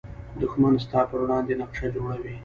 [0.41, 2.35] دښمن ستا پر وړاندې نقشه جوړوي